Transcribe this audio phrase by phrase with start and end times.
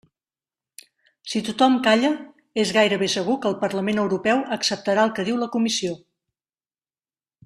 [1.33, 2.09] Si tothom calla,
[2.63, 5.93] és gairebé segur que el Parlament Europeu acceptarà el que diu la Comissió.